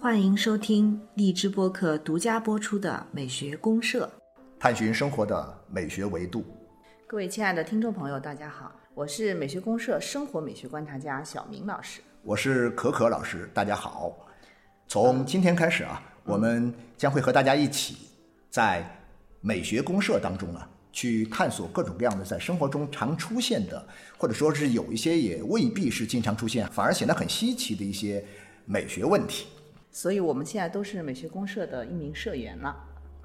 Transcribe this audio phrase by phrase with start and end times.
[0.00, 4.04] 欢迎收听荔枝播客独家播出的《美学公社》，
[4.58, 6.44] 探寻生活的美学维度。
[7.06, 12.00] 各位亲爱的听众朋友，大家好，我是美学公社生活美学观察家小明老师。
[12.22, 14.12] 我是可可老师，大家好。
[14.88, 18.08] 从今天开始啊，我们将会和大家一起
[18.50, 18.84] 在
[19.40, 23.84] 美学公社当中啊，去探索各种各样的在生活中常出现的，
[24.16, 28.24] 或者说是有一些也未必是经常出现，反而显得很稀奇的一些
[28.66, 29.46] 美学问题。
[29.90, 32.76] 所以我们现在都是美学公社的一名社员了。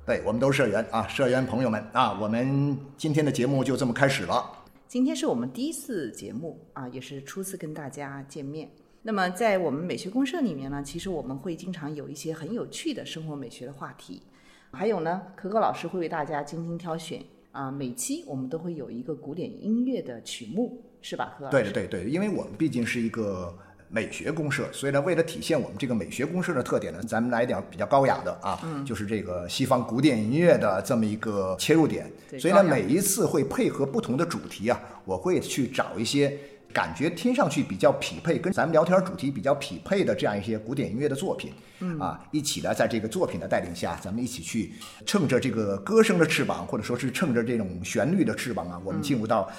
[0.05, 4.43] 对，我们都是社员啊，社员朋友们啊，我们今天的节目就这么开始了。
[4.87, 8.69] 今天是我们第一次节目啊，也是初次跟大家见面。
[9.03, 14.23] 那么在我们美学公社里面呢，其实我们会经常有一些很有趣的生活美学的话题，
[14.71, 17.21] 还有呢，可可老师会为大家精心挑选
[17.57, 21.35] 啊，每期我们都会有一个古典音乐的曲目，是吧？
[21.49, 23.51] 对师对对对，因为我们毕竟是一个
[23.89, 32.05] 美学公社，所以呢，为了体现我们这个美学公社的特点呢，咱们来点比较高雅的啊，嗯就是这个西方古典音乐的这么一个切入点。
[32.39, 36.37] 所以呢，每一次会配合不同的主题啊，我会去找一些
[36.77, 49.49] 感觉听上去比较匹配，跟咱们聊天主题比较匹配的这样一些古典音乐的作品，嗯啊，一起呢，在这个作品的带领下，咱们一起去乘着这个歌声的翅膀，或者说是乘着这种旋律的翅膀啊，我们进入到。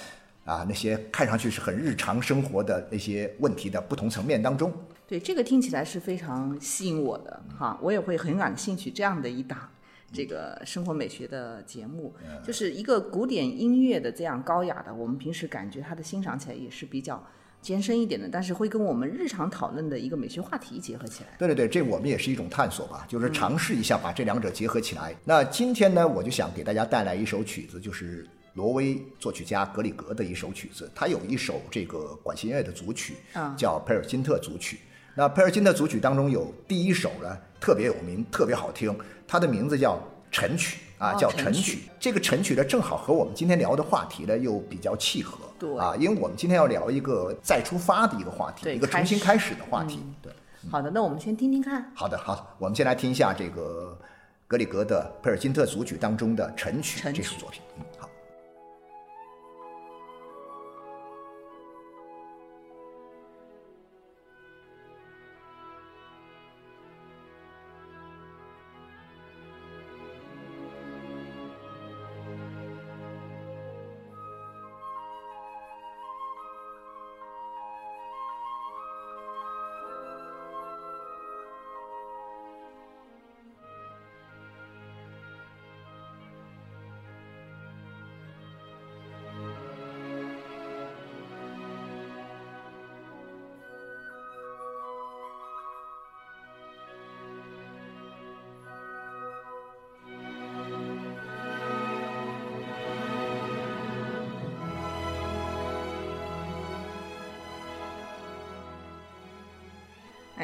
[0.44, 4.72] 啊，那些看上去是很日常生活的那些问题的不同层面当中，
[5.06, 9.58] 对这个听起来是非常吸引我的哈，我也会很感兴趣这样的一档
[10.12, 17.22] 这个生活美学的节目，就是一个古典音乐的这样高雅的，我们平时感觉它的欣赏起来也是比较
[17.60, 21.30] 艰深一点的，但是会跟我们日常讨论的一个美学话题结合起来。
[21.38, 25.14] 对对对，这我们也是一种探索吧，就是尝试一下把这两者结合起来。
[25.24, 30.90] 那今天呢，我就想给大家带来一首曲子，就是挪威作曲家格里格的一首曲子。
[30.94, 34.78] 他有一首这个管弦乐的组曲，啊叫佩尔金特组曲。
[35.14, 38.96] 那佩尔金特组曲当中有第一首呢，特别有名，特别好听，
[39.28, 40.00] 它的名字叫
[40.30, 41.82] 晨曲啊，叫哦晨曲。
[42.00, 45.38] 这个晨曲呢，正好和我们今天聊的话题呢又比较契合。
[45.58, 50.02] 对啊，因为我们今天要聊一个再出发的一个话题，对一个重新开开始的话题。
[50.22, 50.32] 对。
[50.70, 51.92] 好的，那我们先听听看。
[51.94, 53.96] 好的，好，我们先来听一下这个
[54.46, 57.62] 格里格的佩尔金特组曲当中的晨曲晨曲这首作品。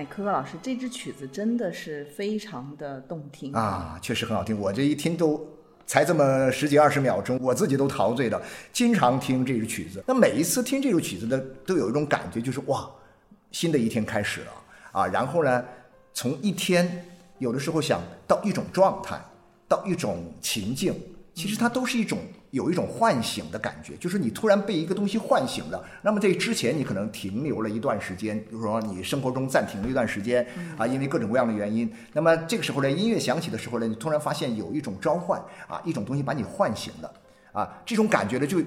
[0.05, 5.43] 哎，可可老师，这支曲子真的是非常的动听啊，确实很好听，我这一听都
[5.87, 8.41] 才这么十几二十秒钟，我自己都陶醉了。
[8.71, 12.87] 经常听这支曲子，那每一次听这首曲子呢，都有一种感觉，就是哇，
[13.51, 14.47] 新的一天开始了
[14.93, 15.07] 啊。
[15.07, 15.65] 然后呢，
[16.13, 17.07] 从一天
[17.39, 19.19] 有的时候想到一种状态，
[19.67, 20.95] 到一种情境，
[21.35, 22.21] 其实它都是一种
[22.53, 25.85] 有一种唤醒的感觉，就是你突然被一个东西唤醒了。
[26.01, 30.47] 那么在之前你可能停留了一段时间，比如说你生活中暂停了一段时间
[30.79, 31.93] 啊，因为各种各样的原因。
[32.13, 37.13] 那么这个时候呢，音乐响起的时候呢，你突然发现有一种召唤啊，一种东西把你唤醒了
[37.53, 38.63] 啊，这种感觉呢就。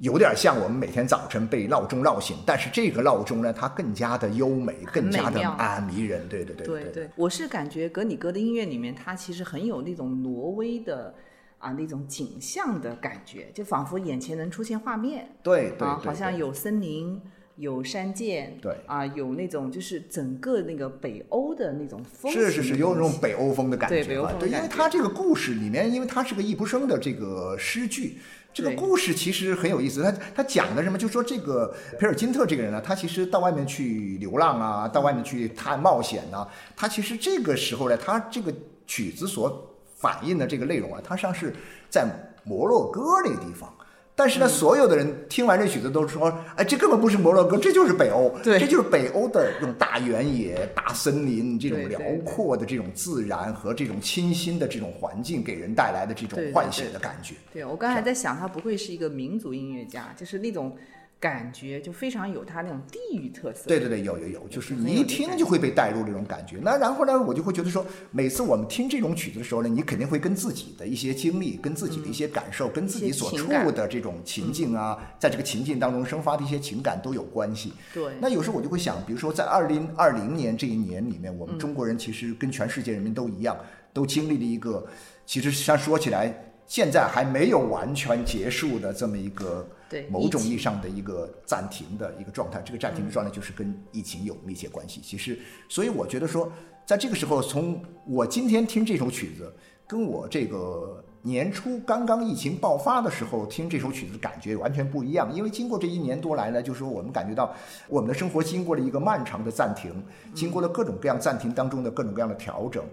[0.00, 6.28] 有点像我们每天早晨被闹钟闹醒，但是这个闹钟呢，它更加的优美，更加的啊迷人。
[6.28, 11.14] 对对对对对，我是感觉格里格的音乐里面，它其实很有那种挪威的
[11.58, 17.20] 啊那种景象的感觉，就仿佛眼前能出现画面啊，对对对对好像有森林。
[17.58, 28.18] 有山涧，对啊，有那种就是整个那个北欧的那种风是是是，有那种北欧风的感觉对北欧啊对，因为风的感觉它这个故事里面，因为它是个易卜生的这个诗句，
[28.52, 30.02] 这个故事其实很有意思。
[30.02, 30.98] 他他讲的什么？
[30.98, 38.52] 就说这个皮尔金特这个人呢，他其实到外面去流浪啊，到外面去探冒险呐、他其实这个时候呢，他这个
[38.86, 41.52] 曲子所反映的这个内容啊，它实际上是
[41.90, 42.06] 在
[42.44, 43.72] 摩洛哥那个地方。
[44.18, 57.34] 但嗯是呢，所有的人听完这曲子都说：“哎，这根本不是摩洛哥，这就是北欧，对这就是北欧的这种大原野、大森林，这种辽阔的这种自然和这种清新的这种环境，给人带来的这种唤醒的感觉。
[57.52, 60.74] 对，我刚才在想，他不会是一个民族音乐家，就是那种
[61.18, 63.66] 感觉就非常有它那种地域特色。
[63.66, 66.58] 对对对，有有有，就是你一听就会被带入这种感觉。
[66.62, 77.72] 那然后呢，我就会觉得说，每次我们听这种曲子的时候呢，你肯定会跟自己的一些经历、跟自己的一些感受、跟自己所处的这种情境啊，在这个情境当中生发的一些情感都有关系。
[77.94, 83.56] 对，那有时候我就会想，比如说在二零二零年这一年里面，嗯我们中国人其实跟全世界人民都一样，
[83.92, 84.86] 都经历了一个，
[85.24, 92.60] 其实像说起来，现在还没有完全结束的这么一个对某种意义上的一个暂停的一个状态。
[92.64, 95.00] 这个暂停的状态就是跟疫情有密切关系。
[95.00, 95.38] 其实，
[95.68, 96.50] 所以我觉得说，
[96.84, 99.52] 在这个时候，从我今天听这首曲子，
[99.86, 105.32] 跟我这个年初刚刚疫情爆发的时候听这首曲子感觉完全不一样。
[105.34, 107.54] 因为经过这一年多来呢，就是说我们感觉到
[107.88, 109.92] 我们的生活经过了一个漫长的暂停，
[110.34, 112.84] 经过了各种各样暂停当中的各种各样的调整，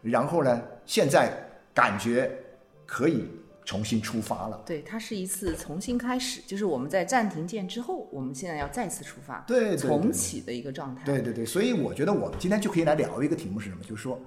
[0.00, 1.32] 然后呢，现在
[1.74, 2.30] 感觉
[2.86, 3.26] 可以
[3.64, 4.62] 重新出发了。
[4.66, 11.04] 对，它是一次重新开始，就是我们在暂停键之后，我们现在要再次出发，对对对重启的一个状态。
[11.04, 13.82] 对对对，所以我觉得我们今天就可以来聊一个题目是什么？
[13.82, 14.20] 就是说，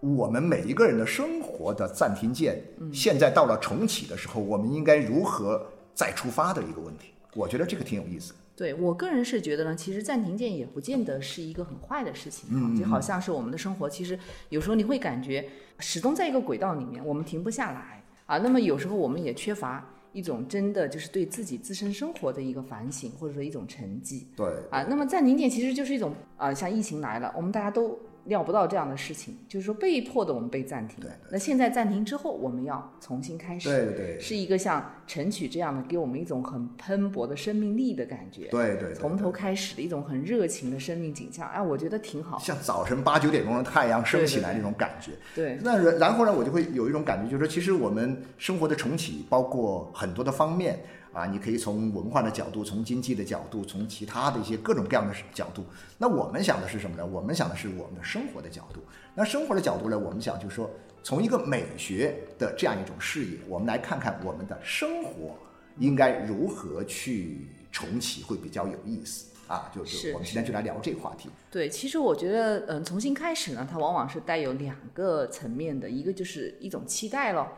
[0.00, 2.62] 我们每一个人的生活的暂停键，
[2.92, 7.08] 现在到了重启的时候，我们应该如何再出发的一个问题。
[7.34, 8.38] 我觉得这个挺有意思的。
[8.56, 14.18] 对我个人是觉得呢，其实暂停键也不见得是一个很坏的事情就好像是我们的生活，其实
[14.48, 15.46] 有时候你会感觉
[15.78, 18.38] 始终在一个轨道里面，我们停不下来啊。
[18.38, 24.82] 那么有时候我们也缺乏一种真的就是对自己自身生活的一个反省，或者说一种沉寂对，啊。
[24.84, 31.10] 那么在零点其实就是一种啊，像疫情来了，我们大家都料不到这样的事情，就是说被迫的我们被暂停对。
[31.30, 33.68] 那现在暂停之后，我们要重新开始。
[33.68, 38.46] 对对对是一个像晨曲这样的，给我们一种很喷薄的生命力的感觉。
[38.48, 42.38] 对对对，从头开始的一种很热情的生命景象，哎，我觉得挺好。
[42.38, 45.12] 像早晨八九点钟的太阳升起来那种感觉。
[45.34, 50.78] 对，那然然后呢，我就会有一种感觉，就是说，其实我们生活的重启包括很多的方面
[51.16, 55.64] 啊，你可以从文化的角度，从经济的角度，从其他的一些各种各样的角度。
[55.96, 57.06] 那我们想的是什么呢？
[57.06, 58.80] 我们想的是我们的生活的角度。
[59.14, 60.70] 那生活的角度呢，我们想就是说，
[61.02, 65.34] 从一个美学的这样一种视野，我们来看看我们的生活
[65.78, 69.72] 应该如何去重启，会比较有意思啊。
[69.74, 71.30] 就是是我们今天就来聊这个话题。
[71.50, 77.48] 对，其实我觉得，嗯，重新开始呢，它往往是带有两个层面的，一个就是一种期待咯，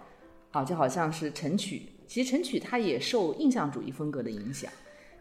[0.53, 4.73] 啊，就好像是晨曲，其实陈曲它也受印象主义风格的影响，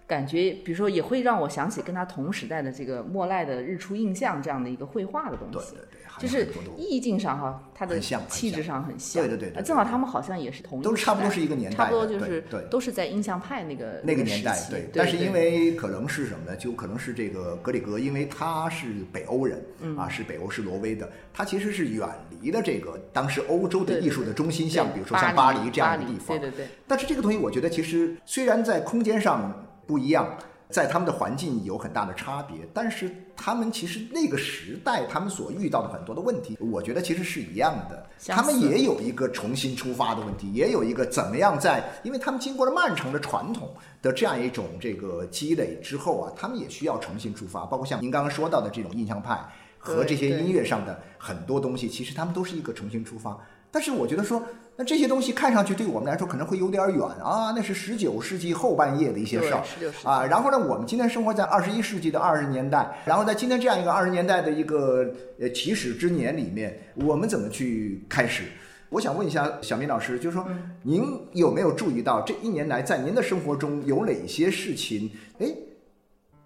[0.08, 5.72] 感觉比如说也会让我想起跟他同时代的这个莫奈的《日出印象》这样的一个绘画的东西。
[5.72, 5.86] 对对
[6.18, 16.56] 对，就是意境上哈，它的气质上很像，对对对正好他们好像也是同一都是差不多是一个年代差不多就是对对都是在印象派那个那个年代对，但是因为可能是什么呢？
[16.56, 22.08] 就可能是这个格里格，因为他是北欧人，嗯啊，是北欧是挪威的，他其实是远
[22.42, 26.40] 离了这个当时欧洲的艺术的中心，像比如说像巴黎黎这样的地方。
[26.40, 30.38] 对对对，但是这个东西，我觉得其实虽然在空间上不一样，
[30.70, 38.06] 在他们的环境有很大的差别，但是他们其实那个时代他们所遇到的很多的问题，我觉得其实是一样的。
[38.28, 47.66] 他们也有一个重新出发的问题，也有一个怎么样在，因为他们经过了漫长的传统的这样一种这个积累之后啊，他们也需要重新出发。
[47.66, 49.40] 包括像您刚刚说到的这种印象派
[49.78, 53.38] 和这些音乐上的很多东西，其实他们都是一个重新出发。
[53.72, 54.42] 但是我觉得说，
[54.80, 60.24] 那这些东西看上去对我们来说可能会有点远啊，那是十九世纪后半叶的一些事儿对16世纪啊。
[60.24, 68.44] 然后呢，我们今天生活在二十一世纪的二十年代，然后在今天这样一个二十年代的一个呃起始之年里面，我们怎么去开始？
[68.90, 71.04] 我想问一下小明老师，就是说，嗯您
[71.34, 75.12] 有没有注意到这一年来在您的生活中有哪些事情？
[75.40, 75.52] 哎，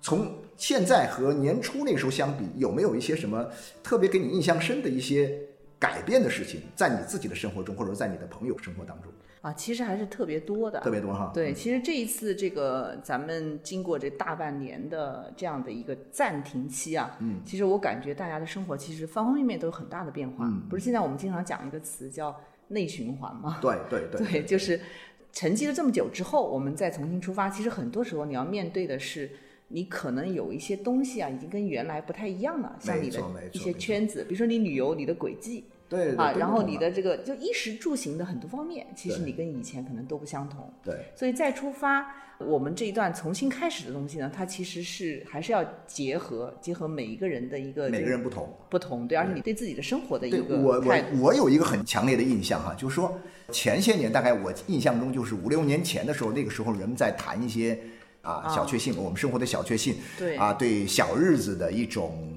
[0.01, 3.45] 从现在和年初那时候相比，有没有一些什么
[3.83, 5.37] 特别给你印象深的一些
[5.81, 9.11] 改变的事情，在你自己的生活中，或者说在你的朋友生活当中，
[9.41, 11.31] 啊，其实还是特别多的，特别多哈？
[11.33, 20.45] 对，其实这一次这个咱们经过这大半年的这样的一个暂停期啊，嗯，其实我感觉大家的生活其实方方面面都有很大的变化。
[20.45, 23.57] 嗯不是现在我们经常讲一个词叫内循环吗？
[23.59, 24.79] 对对对 对，就是
[25.33, 29.27] 沉寂了这么久之后，我们再重新出发，其实很多时候你要面对的是。
[29.71, 33.19] 你可能有一些东西啊，已经跟原来不太一样了，像你的
[33.51, 40.71] 一些圈子，比如说你旅游，你的轨迹，啊，对对对然后你的这个就衣食住行的很多方面，其实你跟以前可能都不相同。
[40.83, 42.05] 对所以再出发，
[42.39, 48.49] 我们这一段重新开始的东西呢，它其实是还是要结合结合每一个人的一个每个个人不同。
[48.69, 50.81] 不同，对，而且你对自己的生活的一个我。
[50.81, 53.19] 我我有一个很强烈的印象哈，就是说
[53.51, 57.77] 前些年大概我印象中就是五六年前的时候，那个时候人们在谈一些
[58.21, 62.31] 啊啊小确幸，我们生活的小确幸，对啊对小日子的一种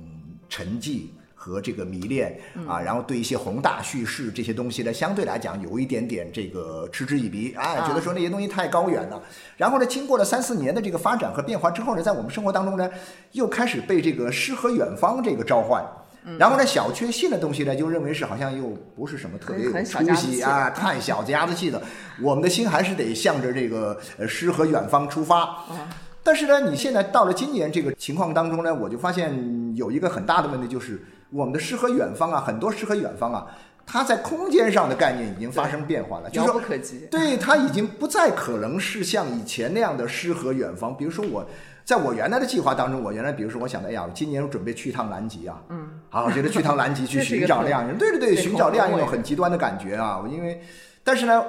[0.49, 9.23] 沉寂和这个迷恋啊，然后对一些宏大叙事这些东西呢，相对来讲有一点点这个嗤之以鼻啊，觉得说那些东西太高远了。
[9.57, 12.91] 然后呢，经过了三四年的这个发展和变化之后呢，在我们生活当中呢，
[13.33, 15.85] 又开始被这个诗和远方这个召唤。
[16.39, 21.83] 然后呢，小确幸的东西呢，就认为是好像又不是什么特别有出息啊，太小家子气的。
[22.23, 25.65] 我们的心还是得向着这个呃诗和远方出发。
[26.23, 29.39] 但是呢，你现在到了今年这个情况当中呢，我就发现
[29.77, 33.47] 有一个很大的问题，就是我们的诗和远方啊，很多诗和远方啊，
[33.85, 37.07] 它在空间上的概念已经发生变化了，遥不可及。
[37.11, 40.97] 对，它已经不再可能是像以前那样的诗和远方。
[40.97, 41.47] 比如说我。
[41.85, 50.63] 在我原来的计划当中，我原来比如说我想的，哎呀，我今年我准备去一趟南极啊，嗯，好，我觉得去趟南极去 寻找亮人，对对对，寻找亮一种很极端的感觉啊，因为，
[51.03, 51.45] 但是呢，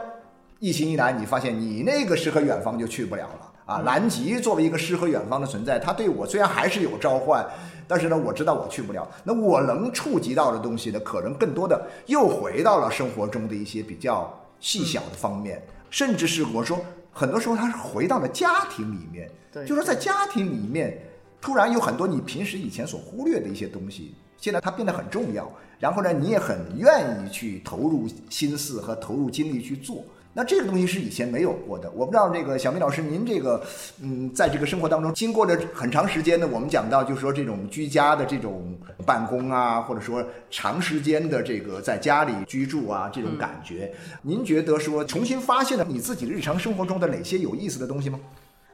[0.59, 3.81] 疫情一来，你发现你那个诗和远方就去不了了啊。
[3.85, 7.45] 南极作为一个诗和远方的存在，它对我虽然还是有召唤，
[7.87, 9.07] 但是呢，我知道我去不了。
[9.23, 16.77] 那我能触及到的东西呢，可能更多的又回到了生活中的一些比较细小的方面，甚至是我说。
[17.17, 21.01] 很多时候，他是回到了家庭里面，对就说在家庭里面，
[21.39, 25.49] 突然有很多你平时以前所忽略的一些东西，现在它变得很重要。
[25.79, 30.03] 然后呢，你也很愿意去投入心思和投入精力去做。
[30.37, 33.63] 那这个东西是以前没有过的，我不知道这个小明老师，您这个，
[34.01, 48.19] 嗯，在这个生活当中，经过了很长时间的，我们讲到就是说这种居家的这种办公啊，或者说长时间的这个在家里居住啊，这种感觉，您觉得说重新发现了你自己日常生活中的哪些有意思的东西吗？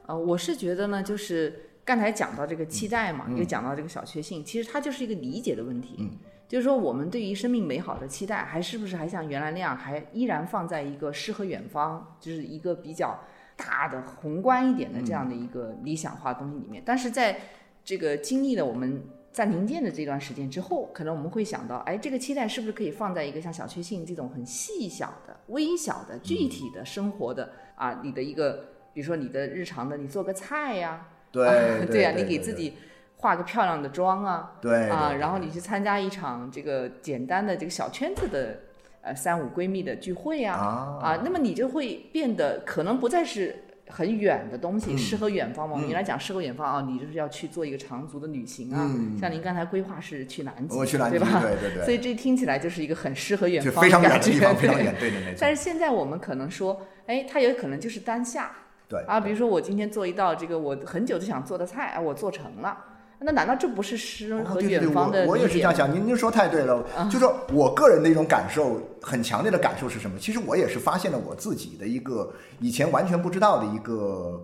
[0.08, 1.54] 呃，我是觉得呢，就是
[1.86, 6.10] 刚才讲到这个期待嘛，又讲到这个小确幸，其实它就是一个理解的问题。
[6.52, 13.18] 就是说，我们对于生命美好的期待，还是不是还像原来那样，还依然放在一个诗和远方，就是一个比较
[13.56, 16.84] 大的宏观一点的这样的一个理想化东西里面。
[16.86, 17.40] 但是在
[17.86, 32.74] 这个经历了我们暂停键的这段时间之后，可能我们会想到，哎，这个期待是不是可以放在一个像小确幸这种很细小的、微小的、具体的生活的啊，你的一个，比如说你的日常的，你做个菜呀，对对呀，你给自己。
[33.22, 38.60] 化个漂亮的妆啊，对啊，然后你去参加一场这个简单的这个小圈子的
[39.02, 45.78] 呃三五闺蜜的聚会啊啊，那么你就会变得可能不再是很远的东西，诗和远方嘛。
[45.82, 48.90] 原来讲诗和远方啊，你就是要去做一个长足的旅行啊。
[49.20, 51.42] 像您刚才规划是去南极，对吧？
[51.42, 51.84] 对对对。
[51.86, 58.52] 所以这听起来就是一个很诗和远方非常远的地方， 非常远对的 但是现在我们可能说，哎，它有可能就是当下，
[58.88, 62.86] 对啊，比如说我今天做一道这个我很久就想做的菜，啊，我做成了。
[63.24, 65.26] 那难道这不是诗和远方的？
[65.28, 65.94] 我也是这样想。
[65.94, 70.18] 您您说太对了，就说我个人的一种感受，很强烈的感受是什么？
[70.20, 74.44] 其实我也是发现了我自己的一个以前完全不知道的一个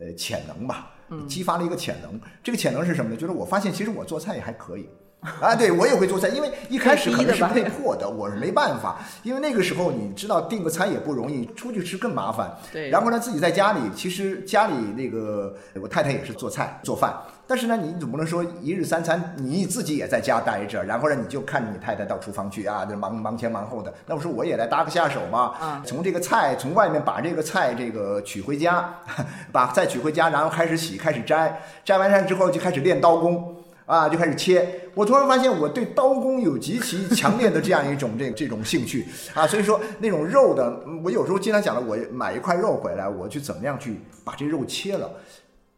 [0.00, 0.90] 呃潜能吧，
[1.28, 2.20] 激发了一个潜能。
[2.42, 3.16] 这个潜能是什么呢？
[3.16, 4.88] 就是我发现其实我做菜也还可以。
[5.40, 8.98] 啊，对我也会做菜，因为一开始可能是被迫的，我是没办法。
[9.22, 12.50] 因为那个时候你知道订个餐也不容易，出去吃更麻烦。
[12.72, 12.88] 对。
[12.90, 17.14] 然后呢，自己在家里，其实家里那个我太太也是做菜做饭，
[17.46, 23.92] 但是呢，你总不能说一日三餐你自己也在家待着，然后呢你就看着你太太到厨房去啊，就忙忙前忙后的。
[24.06, 28.94] 那我说我也来搭个下手嘛，从这个菜从外面把这个菜这个取回家，
[29.50, 33.55] 把菜取回家，然后开始洗，开始摘，摘完菜之后就开始练刀工。
[33.86, 34.80] 啊，就开始切。
[34.94, 39.46] 我突然发现，我对刀工有极其强烈的这样一种这这种兴趣啊。
[39.46, 45.10] 所以说，那种肉的，我有时候经常讲了，我买一块肉回来，我去怎么样去把这肉切了。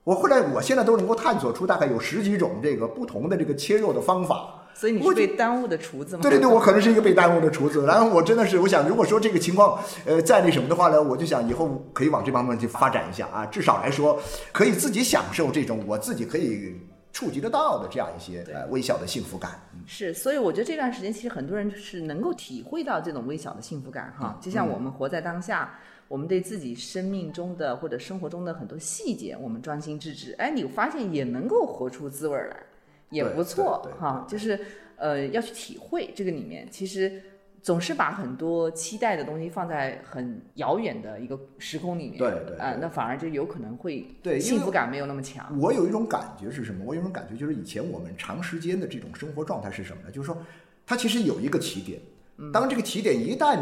[0.04, 4.54] 我后来，我现在都能够探索出大概有十几种这个不同的这个切肉的方法。
[4.72, 6.22] 所以你是被耽误的厨子吗？
[6.22, 7.84] 对对对，我可能是一个被耽误的厨子。
[7.84, 13.44] 然后我真的是，我想，如果说这个情况，呃，再那什么的话呢，我就想以后可以往这方面去发展一下啊。
[13.46, 14.18] 至少来说，
[14.52, 16.74] 可以自己享受这种，我自己可以。
[17.12, 32.56] 触及得到的这样一些呃微小的幸福感，是，所以我觉得这段时间其实很多人是能够体会到这种微小的幸福感哈，就像我们活在当下，我们对自己生命中的或者生活中的很多细节，我们专心致志，哎，你发现也能够活出滋味来，
[33.10, 34.58] 也不错哈，就是
[34.96, 37.22] 呃要去体会这个里面其实。
[37.68, 45.54] 总是把很多期待的东西放在很遥远的一个时空里面，对对，啊，那反而就有可能会对幸福感没有那么强。
[45.60, 46.82] 我有一种感觉是什么？
[46.86, 50.10] 我有一种感觉就是以前我们长时间的这种生活状态是什么呢？
[50.10, 50.38] 就是说，
[50.86, 52.00] 它其实有一个起点，
[52.54, 53.58] 当这个起点一旦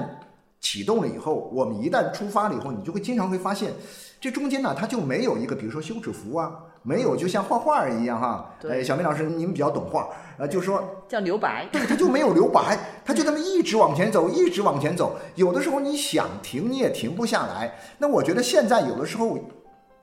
[0.61, 3.73] 启动了以后，我们一旦出发了以后，你就会经常会发现，
[4.21, 6.66] 这中间呢，它就没有一个，比如说休止符啊。
[6.87, 8.55] 没有，就像画画一样哈。
[8.71, 11.66] 哎，小明老师，你们比较懂画，呃，就说叫留白。
[11.73, 15.19] 对，他就没有留白，他就那么一直往前走，一直往前走。
[15.35, 17.75] 有的时候你想停，你也停不下来。
[17.99, 19.37] 那我觉得现在有的时候，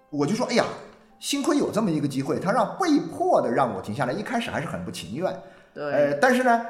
[0.10, 0.66] 我就说，哎呀，
[1.20, 4.12] 幸亏有这么一个机会，他让被迫的让我停下来。
[4.12, 5.34] 一开始还是很不情愿，
[5.74, 6.66] 对，呃，但是呢，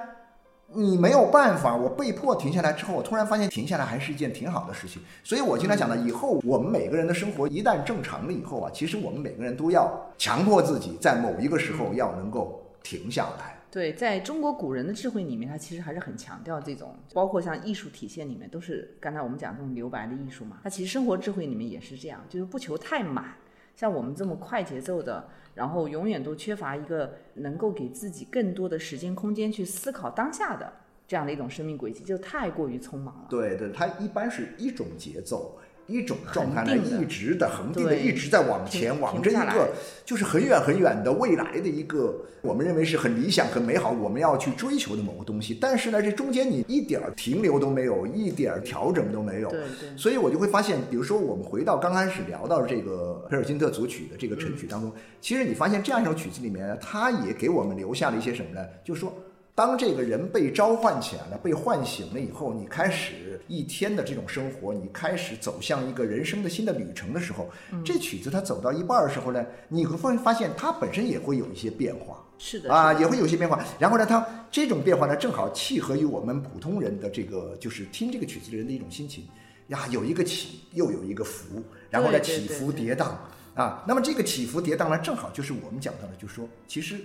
[0.75, 5.01] 你没有办法，我被迫停下来之后，我突然发现停下来还是一件挺好的事情。
[5.23, 13.57] 所以我经常讲的，以后我们每个人的生活一旦正常了以后啊，其实我们每个人都要强迫自己在某一个时候要能够停下来。
[13.71, 20.59] 对，在中国古人的智慧里面，他其实还是很强调这种，包括像艺术体现里面，都是刚才我们讲这种留白的艺术嘛。
[20.63, 23.33] 他其实生活智慧里面也是这样，就是不求太满。
[23.75, 30.71] 像我们这么快节奏的，然后永远都缺乏一个能够给自己更多的时间空间去思考当下的
[31.07, 33.27] 这样的一种生命轨迹，就太过于匆忙了。
[33.29, 35.57] 对对，它一般是一种节奏。
[35.87, 39.69] 一种状态呢，一直的恒定的，一直在往前，往着一个
[40.05, 45.57] 就是很远很远的未来的一个，我们认为是很理想、很美好，我们要去追求的某个东西。
[45.59, 49.49] 但是呢，这中间你一点儿停留都没有，一点儿调整都没有。
[49.49, 58.65] 对对所以我就会发现，比如说我们回到刚开始聊到这个佩尔金特组曲的这个晨曲当中，其实你发现这样一首曲子里面，它也给我们留下了一些什么呢？
[58.83, 59.13] 就是说。
[59.55, 67.47] 当这个人被召唤起来了，被唤醒了以后，你开始一天的这种生活，你开始走向一个人生的新的旅程的时候，
[67.85, 72.23] 这曲子它走到一半儿的时候呢，你会发发现它本身也会有一些变化。
[72.39, 73.63] 是的啊，也会有一些变化。
[73.77, 79.23] 然后呢，它这种变化呢，正好契合于我们普通人的这个，就是听这个曲子的人的一种心情
[79.67, 83.11] 呀，有一个起，又有一个伏，然后呢，起伏跌宕
[83.53, 83.83] 啊。
[83.87, 86.97] 那么这个起伏跌宕呢，正好就是我们讲到的，就是说，其实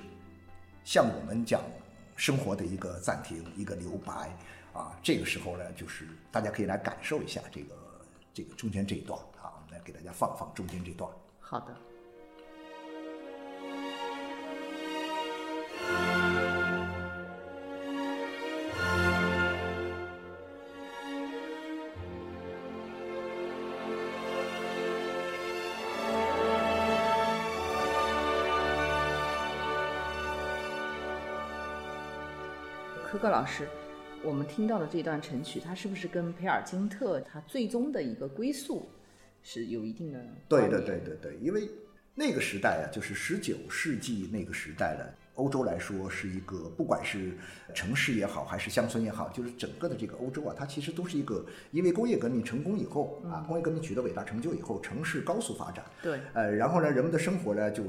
[0.83, 1.61] 像我们讲
[2.19, 4.37] 生活的一个暂停，一个留白
[4.75, 7.75] 啊，这个时候呢，就是大家可以来感受一下这个
[8.35, 11.09] 这个中间这一段啊，我们来给大家放放中间这段。
[11.39, 11.88] 好的。
[33.19, 33.67] 科克老师，
[34.23, 38.89] 我们听到的这段晨曲，它是不是跟培尔金特他最终的一个归宿
[39.43, 41.69] 是有一定的对对对对对，因为
[42.15, 47.33] 那个时代啊，就是十九世纪那个时代的欧洲来说，是一个不管是
[47.75, 56.21] 城市也好，还是乡村也好，就是整个的这个欧洲啊，它其实都是一个因为工业革命成功以后啊，工业革命取得伟大成就以后，城市高速发展，对。
[56.35, 57.83] 呃，然后呢，人们的生活呢就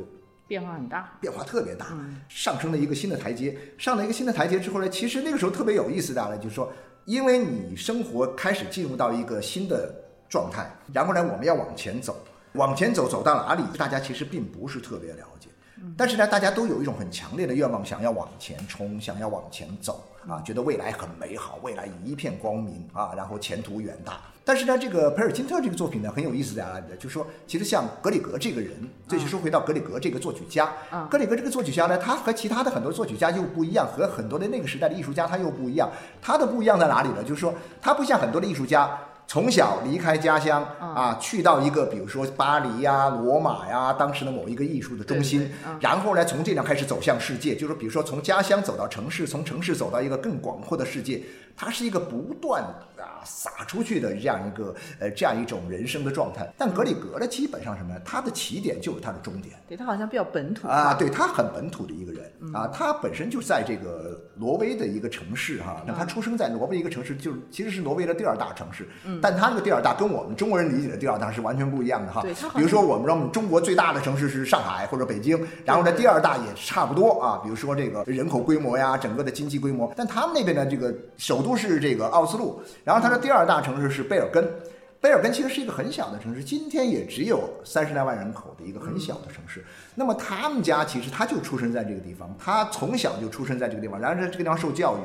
[0.50, 1.14] 变化很大。
[1.22, 1.86] 变化特别大，
[2.28, 3.56] 上升了一个新的台阶。
[3.78, 6.74] 上了一个新的台阶之后呢，其实那个时候特别有意思的呢，就是说，
[7.06, 9.94] 因为你生活开始进入到一个新的
[10.28, 12.18] 状态，然后呢，我们要往前走，
[12.54, 15.50] 往前走走到哪里，大家其实并不是特别了解。
[15.96, 24.20] 但是呢，大家都有一种很强烈的愿望，想要往前冲，想要往前走啊，觉得未来很美好，未来一片光明啊，然后前途远大。
[24.50, 26.96] 但是呢，这个培尔金特这个作品呢，很有意思在哪里呢？
[26.98, 28.72] 就是说，其实像格里格这个人，
[29.08, 35.88] 这就说回到格里格这个作曲家，嗯格里格这个作曲家呢，他和其他的很多作曲家又不一样，和很多的那个时代的艺术家他又不一样。
[36.20, 37.24] 他的不一样在哪里呢？
[37.24, 38.90] 就是说，他不像很多的艺术家。
[39.28, 45.48] 从小离开家乡啊，去到一个比如说巴黎呀、罗马呀，当时的某一个艺术的中心
[45.80, 51.22] 然后呢，从这样开始走向世界，就是比如说从家乡走到城市，从城市走到一个更广阔的世界，
[51.60, 52.64] 它是一个不断
[52.98, 56.50] 啊撒出去的这样一个呃这样一种人生的状态。
[56.58, 58.00] 但格里格呢，基本上什么呢？
[58.06, 59.56] 他的起点就是他的终点。
[59.68, 68.88] 对他好像比较本土啊，对他很本土的一个人啊，他本身就在这个挪威的一个城市哈，那他出生在挪威一个城市，就是其实是挪威的第二大城市，
[69.22, 72.24] 但他那个第二大跟我们中国人理解的第二大是完全不一样的哈
[72.56, 84.48] 比如说我们说我们中国最大的城市是上海或者北京，然后呢第二大也差不多啊，比如说这个人口规模呀，整个的经济规模，但他们那边呢这个首都都是这个奥斯陆，然后它的第二大城市是贝尔根。
[85.02, 89.66] 贝尔根其实是一个很小的城市，今天也只有三十来万人口的一个很小的城市。
[89.96, 95.00] 那么他们家其实他就出生在这个地方，他从小就出生在这个地方，然后在这个地方受教育。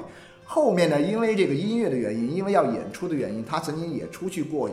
[0.44, 4.68] 后面呢，因为这个音乐的原因，因为要演出的原因，他曾经也出去过。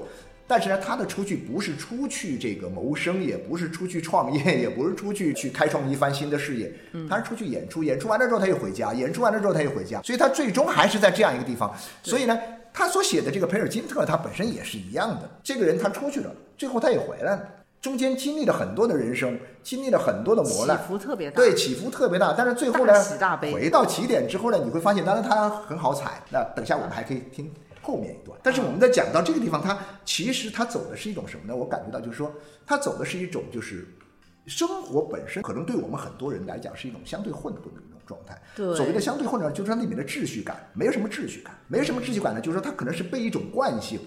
[0.52, 6.70] 但是呢，他的出去不是出去这个谋生，也不是出去创业，也不是出去去开创一番新的事业，
[7.10, 11.74] 他是出去演出，演出完了之后他又回家，演出完了之后他又回家，所以他最终还是在这样一个地方。
[12.04, 12.38] 所以呢，
[12.74, 15.30] 他所写的这个培尔金特，他本身也是一样的。
[15.42, 17.48] 这个人他出去了，最后他也回来了，
[17.82, 21.38] 中间经历了很多的人生，经历了很多的磨难起，伏特别大。
[21.38, 22.36] 对，起伏特别大。
[22.38, 26.22] 但是最后呢大大，回到起点之后呢，你会发现，当然他很好踩。
[26.30, 27.50] 那等下我们还可以听
[27.82, 28.40] 后面一段。
[28.44, 31.56] 但是我们在讲到这个地方，它其实它走的是一种什么呢？
[31.56, 32.34] 我感觉到就是说，
[32.66, 33.88] 它走的是一种就是
[34.46, 38.42] 生活本身，可能对我们很多人来讲是一种相对混沌的一种状态。
[38.56, 44.00] 对所谓的相对混沌，就是它里面的秩序感没有什么秩序感，没有什么秩序感呢，就是说它可能是被一种惯性。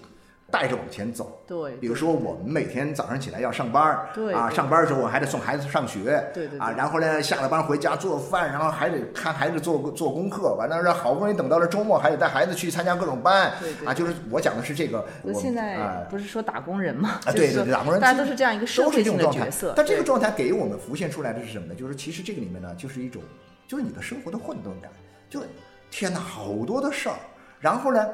[0.55, 1.41] 带着往前走。
[1.45, 19.73] 对，比如说我们每天早上起来要上班对，啊，上班的时候我还得送孩子上学，对对对啊，然后呢下了班回家做饭，然后还得看孩子做做功课，完了让好不容易等到了周末，还得带孩子去参加各种班，对对啊，就是我讲的是这个，我就现啊在不是说打工人嘛，啊，对对对，打工人大家都是这样一个社会性的角色。
[19.75, 21.75] 但这个状态给我们浮现出来的是什么呢？
[21.75, 23.21] 就是其实这个里面呢，就是一种，
[23.67, 24.89] 就是你的生活的混沌感，
[25.29, 25.47] 就是
[25.91, 27.15] 天哪，好多的事儿，
[27.59, 28.07] 然后呢。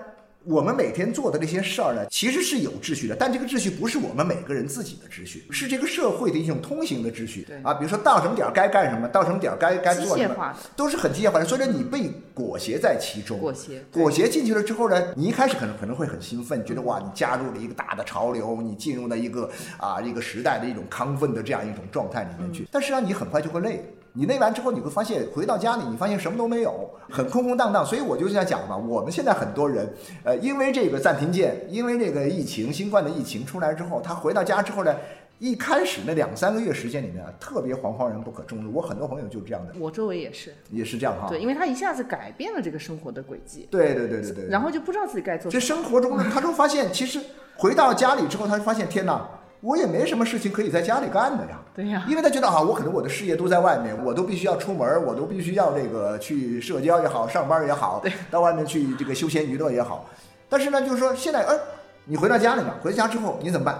[0.43, 7.75] 我们每天做的这些事儿呢，其实是有秩序的，但这个秩序不是我们每个人自己的秩序，是这个社会的一种通行的秩序对啊。
[7.75, 13.37] 比如说到什么点儿该干什么，到什么点儿该该做什么，都是很机械化的，所以说你被裹挟在其中。
[13.37, 22.67] 裹挟，裹挟进去了之后呢，你一开始可能可能会很兴奋，觉得哇，你加入了一个大的潮流，你进入了一个啊一个时代的一种亢奋的这样一种状态里面去。
[22.71, 27.85] 但实际上你很快就会累，你累完之后，你会发现回到家里，你发现什么都没有，很空空荡荡。
[27.85, 29.87] 所以我就在讲嘛，我们现在很多人，
[30.23, 34.95] 呃，因为这个暂停键，因为这个疫情，新冠的疫情出来之后，他回到家之后呢。
[35.43, 38.69] 一开始那两三个月时间里面啊，特别惶惶然不可终日。
[38.71, 41.27] 我很多朋友就是这样的，我周围也是，也是这样哈。
[41.29, 44.47] 对，因为他一下子改变了这个生活的轨迹，对对对对对。
[44.49, 45.59] 然后就不知道自己该做什这。
[45.59, 47.19] 生活中呢，他就发现，其实
[47.55, 49.27] 回到家里之后，他就发现，天哪，
[49.61, 51.59] 我也没什么事情可以在家里干的呀。
[51.73, 60.05] 对呀，因为他觉得啊，我可能我的事业都在外面，我都必须要出门，我都必须要这个去社交也好，上班也好，到外面去这个休闲娱乐也好。
[60.49, 61.57] 但是呢，就是说现在，哎，
[62.05, 63.79] 你回到家里面，回家之后你怎么办？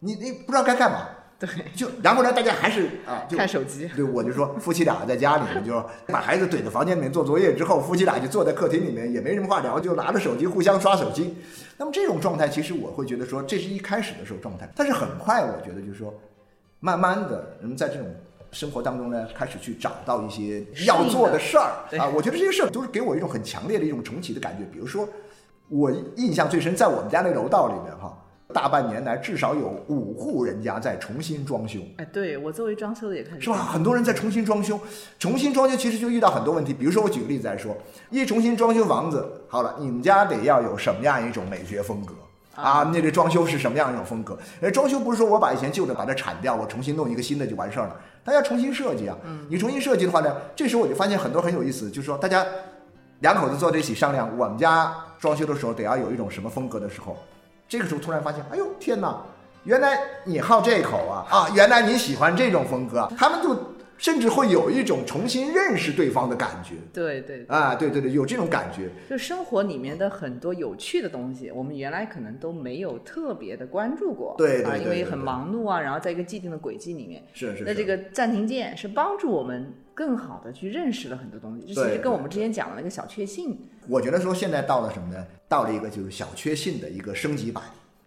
[0.00, 1.06] 你你不知道该干嘛，
[1.46, 11.34] 对，就然后呢，大家还是啊，就看手机，对，我就说夫妻俩在家里面，就说把孩子怼在房间里面做作业之后，夫妻俩就坐在客厅里面，也没什么话聊，就拿着手机互相刷手机。
[11.76, 16.14] 那么这种状态，其实我会觉得说，这是一开始的时候状态，但是很快，我觉得就是说，
[16.78, 18.06] 慢慢的，人们在这种
[18.52, 22.08] 生活当中呢，开始去找到一些要做的事儿啊。
[22.14, 24.64] 我觉得这些事儿都是给我一种很强烈的一种重启的感觉。
[24.72, 25.08] 比如说，
[25.68, 28.16] 我印象最深，在我们家那楼道里面哈。
[28.52, 33.56] 大半年来，至少有五户人家在重新装修，哎，对我作为装修的也开始是吧？
[33.56, 34.78] 很多人在重新装修，
[35.18, 36.72] 重新装修其实就遇到很多问题。
[36.74, 37.76] 比如说，我举个例子来说，
[38.10, 42.14] 一重新装修房子，好了，你们家得要有什么样一种美学风格
[42.54, 42.90] 啊？
[42.92, 44.38] 那个装修是什么样一种风格？
[44.60, 49.16] 呃，装修不是说我把以前旧的把它铲掉，我重新弄一个新的就完事儿了，大家重新设计啊。
[49.48, 52.46] 你重新设计的话呢，这时候我就发现很多很有意思，就是说大家
[53.20, 57.16] 两口子坐在一起商量，我们家装修的时候得要有一种什么风格的时候。
[57.72, 59.16] 这个时候突然发现，哎呦天哪！
[59.64, 61.48] 原来你好这口啊啊！
[61.54, 63.56] 原来你喜欢这种风格，他们就
[64.02, 66.74] 甚至会有一种重新认识对方的感觉。
[66.92, 68.90] 对对啊，对对对，有这种感觉。
[69.08, 74.32] 就生活里面的很多有趣的东西，我们原来可能都没有特别的关注过。
[74.32, 77.22] 啊，对对对因为很忙碌啊，然后在一个既定的轨迹里面。
[77.32, 77.62] 是是。
[77.62, 83.56] 那这个暂停键是帮助我们更好的去认识了很多东西，这其实跟我们之前讲的那个小确幸。
[83.86, 85.24] 我觉得说现在到了什么呢？
[85.48, 87.62] 到了一个就是小确幸的一个升级版。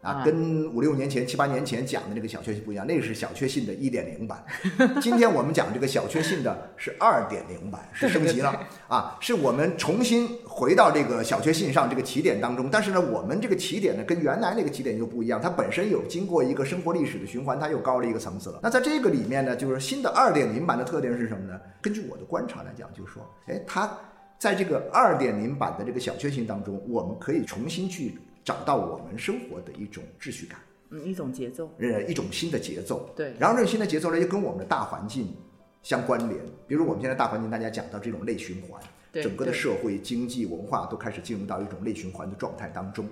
[0.06, 4.46] 啊，啊跟五六年前、七八年前讲的那个小确幸不一样，那个是小确幸的一点零版。
[5.02, 8.54] 今天我们讲这个小确幸的是二点零版，是升级了
[8.88, 12.70] 啊，是我们重新回到这个小确幸上这个起点当中。
[12.72, 18.60] 但是呢，我们这个起点呢，跟原来那个起点又不一样，它本身有经过一个生活历史的循环，它又高了一个层次了。
[18.62, 21.60] 那在这个里面呢，就是新的二点零版的特点是什么呢？
[21.82, 23.92] 根据我的观察来讲，就是说，哎，它
[24.38, 28.20] 在这个二点零版的这个小确幸当中，我们可以重新去。
[28.46, 30.60] 找到我们生活的一种秩序感，
[30.92, 33.34] 嗯，一种节奏，呃，一种新的节奏，对。
[33.40, 35.36] 然后这种新的节奏呢，又跟我们的大环境
[35.82, 36.40] 相关联。
[36.68, 38.80] 比如我们现在大环境，大家讲到这种内循环，
[39.12, 43.10] 整个的社会、经济、文化都开始进入到一种内循环的状态当中。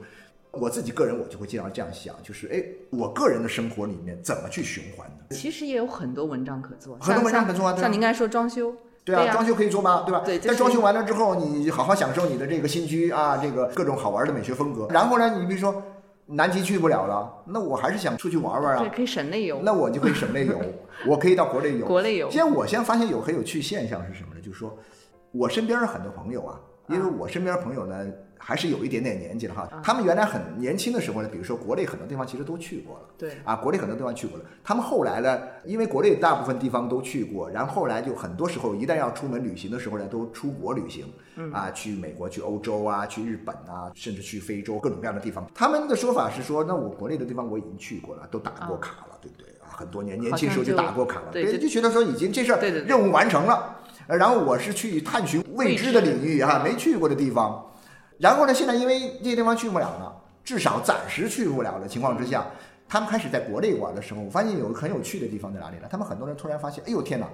[0.51, 5.35] 我自己个人，我就会经常这样想，就是哎，我个人的生活里面怎么去循环呢？
[5.35, 7.75] 其实也有很多文章可做，很多文章可做啊。
[7.75, 8.75] 像您刚才说装修。
[9.05, 10.21] 对啊，装修可以做吗，对吧？
[10.25, 10.39] 对。
[10.39, 14.87] 但装修完了之后，你好好享受你的这个新居啊，这个各种好玩的美学风格。
[14.89, 15.81] 然后呢，你比如说
[16.25, 18.79] 南极去不了了，那我还是想出去玩玩啊。
[18.79, 19.59] 对，可以省内游。
[19.63, 20.57] 那我就可以省内游，
[21.05, 21.85] 我可以到国内游。
[21.85, 22.29] 国内游。
[22.29, 24.41] 现在我现在发现有很有趣现象是什么呢？
[24.41, 24.77] 就是说
[25.31, 28.05] 我身边很多朋友啊，因为我身边朋友呢。
[28.45, 34.43] 还是有一点点年纪了哈，他们原来很年轻的时候呢，比如说国内很多地方其实都去过了，对啊，国内很多地方去过了。
[34.61, 41.05] 他们后来呢，因为国内大部分地方都去过，然后后来就很多时候一旦要出门旅行的时候呢，都出国旅行，
[41.53, 45.49] 啊，去美国、去欧洲啊，去日本啊，甚至去非洲各种各样的地方。
[45.55, 49.71] 他们的说法是说，那我国内的地方我已经去过了，都打过卡了，对不对啊？
[49.77, 53.77] 很多年年轻时候就打过卡了，对，就觉得说已经这事儿任务完成了。
[54.05, 57.65] 然后我是去探寻未知的领域哈，没去过的地方。
[58.23, 58.53] 然后呢？
[58.53, 62.47] 现在因为这些地方去不了了，至少暂时去不了的情况之下，
[62.87, 65.87] 他们开始在国内玩的时候，我发现有个很有趣的地方在哪里呢？
[65.91, 67.27] 他们很多人突然发现，哎呦天哪，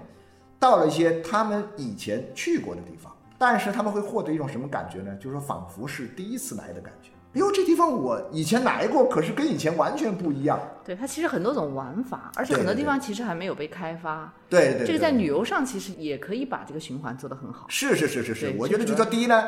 [0.58, 5.16] 到了一些他们以前去过的地方，但是他们会获得一种什么感觉呢？
[5.18, 7.12] 就是说，仿佛是第一次来的感觉。
[7.36, 10.60] 哎呦，这地方我以前来过，可是跟以前完全不一样。
[10.84, 14.34] 对，它其实很多种玩法，而且很多地方其实还没有被开发。
[14.50, 17.68] 对对，对这个在旅游上其实也可以把这个循环做得很好。
[17.70, 19.48] 是是是是是，我觉得就就是说，第一呢，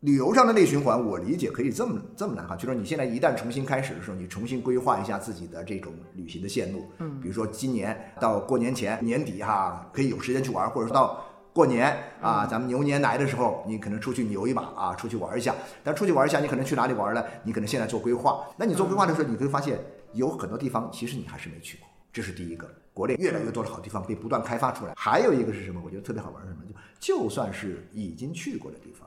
[0.00, 11.22] 旅游上的内循环，我理解可以这么这么来哈，就是说你现在一旦重新开始的时候，你重新规划一下自己的这种旅行的线路，嗯，比如说今年到过年前年底哈，可以有时间去玩，或者说到。
[11.56, 15.54] 过年啊，咱们牛年来的时候，你可能出去牛一把啊，出去玩一下。
[15.82, 17.24] 但出去玩一下，你可能去哪里玩呢？
[17.44, 18.46] 你可能现在做规划。
[18.58, 19.80] 那你做规划的时候，你会发现
[20.12, 22.68] 有很多地方其实你还是没去过，这是第一个。
[22.92, 24.92] 国内越来越多的好地方被不断开发出来。
[24.98, 25.80] 还有一个是什么？
[25.82, 26.62] 我觉得特别好玩是什么？
[27.00, 29.05] 就就算是已经去过的地方，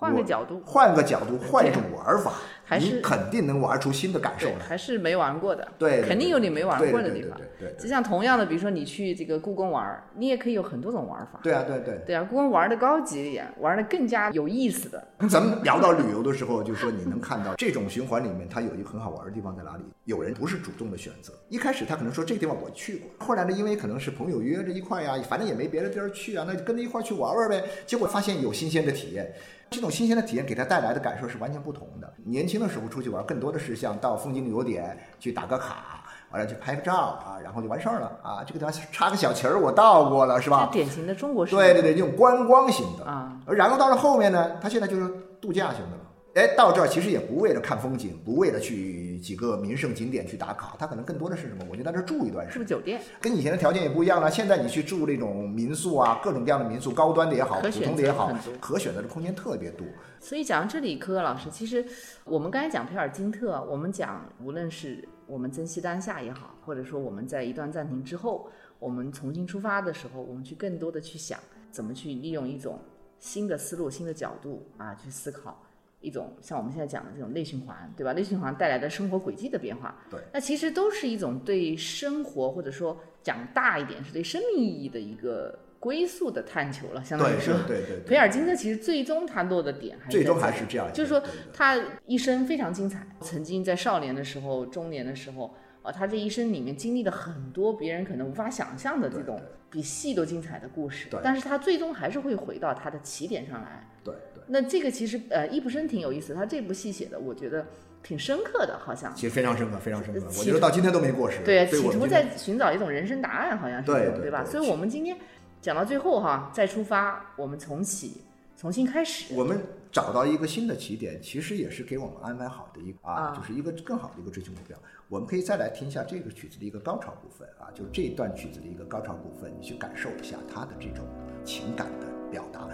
[0.00, 2.32] 换个角度，换个角度，换一种玩法，
[2.64, 4.64] 还是你肯定能玩出新的感受，来。
[4.66, 5.68] 还是没玩过的。
[5.78, 7.36] 对肯定有你没玩过的地方。
[7.36, 11.38] 对对对就像同样的，比如说你去这个故宫玩，你也可以有很多种玩法。
[11.42, 12.00] 对啊，对对。
[12.06, 15.06] 对啊，故宫玩的高级一点，玩的更加有意思的。
[15.28, 19.82] 咱们聊到旅游的时候，就说你能看到这种循环里面，它有一个很好玩的地方在哪里？
[20.04, 27.62] 有人不是主动的选择，一开始他可能说这个地方我去过，后来呢，因为可能是朋友约着一块呀，反正也没别的地儿去啊，那就跟着一块去玩玩呗。
[27.86, 29.30] 结果发现有新鲜的体验，
[29.70, 32.12] 这种新鲜的体验给他带来的感受是完全不同的。
[32.24, 36.02] 年轻的时候出去玩，更多的是像到风景旅游点去打个卡，
[36.32, 38.42] 完了去拍个照啊，然后就完事儿了啊。
[38.44, 40.80] 这个地方插个小旗儿，我到过了，是吧这？
[40.80, 41.54] 典型的中国式。
[41.54, 43.32] 对对对，这种观光型的啊。
[43.46, 45.08] 而然后到了后面呢，他现在就是
[45.40, 46.02] 度假型的了。
[46.34, 51.66] 哎，到这儿其实也不为了看风景，不为了去几个名胜景点去打卡，他可能更多的是什么？
[51.68, 52.52] 我就在这儿住一段时间。
[52.52, 53.00] 是不是酒店？
[53.20, 54.30] 跟以前的条件也不一样了。
[54.30, 59.84] 现在你去住那种民宿啊，各种各样的民宿，高端的也好，普通的也好可选择的空间特别多。
[60.20, 61.84] 所以讲到这里，柯柯老师，其实
[62.24, 71.40] 我们刚才讲皮尔金特，我们讲无论是我们珍惜当下也好，或者说我们在一段暂停之后，我们重新出发的时候，我们去更多的去想
[71.72, 72.78] 怎么去利用一种
[73.18, 75.60] 新的思路、新的角度啊，去思考
[76.00, 78.12] 一种像我们现在讲的这种内循环，对吧？
[78.12, 87.54] 内循环带来的生活轨迹的变化，对，那其实都是一种对生活或者说讲大一点是对生命意义的一个归宿的探求了，相当对于说。
[87.66, 90.90] 对对对对， 培尔金特其实最终他落的点还是最终还是这样。
[90.92, 103.86] 就是说他一生非常精彩，曾经在少年的时候、中年的时候，啊，他这一生里面经历了很多别人可能无法想象的这种比戏都精彩的故事对，但是他最终还是会回到他的起点上来。
[104.02, 107.64] 对对，那这个其实呃，易卜生挺有意思，他这部戏写的我觉得
[108.02, 109.14] 挺深刻的，好像。
[109.14, 110.26] 其实非常深刻，非常深刻。
[110.26, 111.40] 我觉得到今天都没过时。
[111.44, 114.44] 对，企图在寻找一种人生答案，好像是对吧？
[114.44, 115.16] 所以我们今天
[115.62, 118.22] 讲到最后哈，再出发，我们重启，
[118.56, 119.32] 重新开始。
[119.34, 119.60] 我们
[119.92, 124.76] 找到一个新的起点，其实也是给我们安排好的一个啊啊，就是一个更好的一个追求目标。
[125.08, 131.04] 我们可以再来听一下这个曲子的一个高潮部分啊，就是这一段曲子的一个高潮部分，你去感受一下它的这种
[131.44, 132.68] 情感的表达。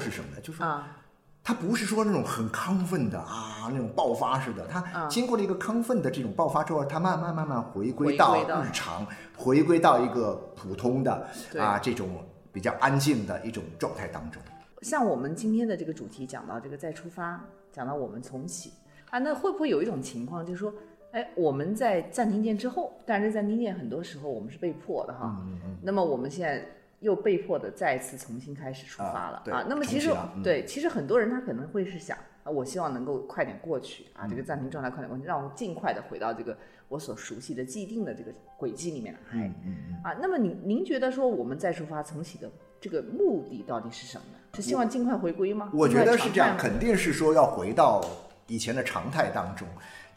[0.00, 0.40] 是什么呢？
[0.40, 0.96] 就是说啊，
[1.42, 4.66] 它不是说那种很亢奋的啊，那种爆发式的。
[4.66, 9.06] 它啊经过了一个亢奋的这种爆发之后，他慢慢慢慢回归到日常，
[9.36, 11.26] 回归到一个普通的
[11.58, 12.08] 啊这种
[12.52, 14.42] 比较安静的一种状态当中。
[14.82, 18.72] 像我们今天的这个主题讲到这个再出发，讲到我们重启
[19.10, 20.72] 啊，那会不会有一种情况，就是说，
[21.12, 26.64] 哎，我们在暂停键之后，但是暂停键很多时候我们是被迫的哈，嗯嗯那么我们现在
[27.00, 30.10] 又被迫的再次重新开始出发了啊对那么其实
[30.42, 36.56] 对，其实很多人他可能会是想啊，我希望能够快点过去啊，这嗯个暂停状态快点过去，让我尽快的回到这个
[36.88, 39.20] 我所熟悉的既定的这个轨迹里面来。
[39.32, 40.00] 嗯嗯嗯。
[40.02, 44.38] 啊，那么您您觉得说我们再出发重启的这个目的到底是什么呢？
[44.54, 45.70] 是希望尽快回归吗？
[45.74, 48.02] 我觉得是这样，肯定是说要回到
[48.46, 49.68] 以前的常态当中，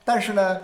[0.03, 0.61] 但是呢，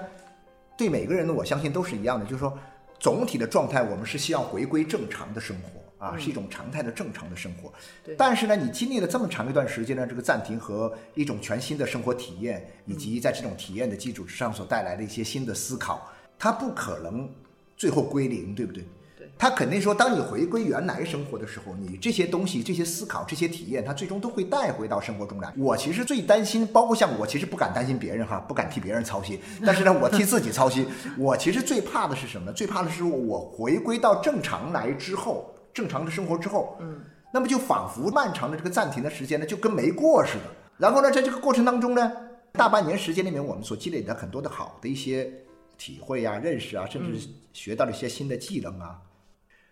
[0.77, 2.57] 对每个人呢，我相信都是一样的，就是说
[2.97, 7.71] 总体的状态，我们是希望回归正常的生活啊，是一种常态的正常的生活。
[8.17, 17.29] 但是呢，你经历了这么长一段时间的这个暂停和一种全新的生活体验，以及在这种体验的基础之上所带来的一些新的思考，它不可能
[17.75, 18.83] 最后归零，对不对？
[19.17, 25.51] 对他肯定说，当你回归原来生活的时候，你这些东西、这些思考、这些体验，它最终都会带回到生活中来。
[25.57, 30.87] 我其实最担心，包括像我，其实不敢担心别人哈，不敢替别人操心， 但是呢，我替自己操心。
[31.17, 32.53] 我其实最怕的是什么呢？
[32.53, 36.99] 最怕的是我回归到正常来之后，正常的生活之后，嗯，
[37.31, 40.45] 那么就仿佛漫长的这个暂停的时间呢，就跟没过似的。
[40.75, 42.11] 然后呢，在这个过程当中呢，
[42.53, 45.31] 大半年时间里面，我们所积累的很多的好的一些
[45.77, 48.99] 体会啊、认识啊，甚至学到了一些新的技能啊。